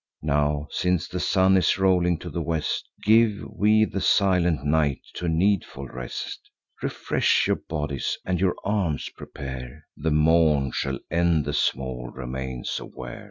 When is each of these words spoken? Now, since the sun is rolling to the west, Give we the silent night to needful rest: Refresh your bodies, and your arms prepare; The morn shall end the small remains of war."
Now, 0.23 0.67
since 0.71 1.07
the 1.07 1.19
sun 1.19 1.55
is 1.57 1.77
rolling 1.77 2.17
to 2.21 2.31
the 2.31 2.41
west, 2.41 2.89
Give 3.05 3.43
we 3.55 3.85
the 3.85 4.01
silent 4.01 4.65
night 4.65 5.01
to 5.13 5.29
needful 5.29 5.87
rest: 5.89 6.49
Refresh 6.81 7.45
your 7.45 7.57
bodies, 7.69 8.17
and 8.25 8.41
your 8.41 8.55
arms 8.63 9.09
prepare; 9.09 9.85
The 9.95 10.09
morn 10.09 10.71
shall 10.71 10.97
end 11.11 11.45
the 11.45 11.53
small 11.53 12.07
remains 12.09 12.79
of 12.79 12.95
war." 12.95 13.19